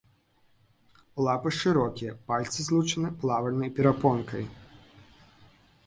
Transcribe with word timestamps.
Лапы 1.27 1.51
шырокія, 1.59 2.15
пальцы 2.31 2.59
злучаны 2.71 3.09
плавальнай 3.21 3.69
перапонкай. 3.81 4.43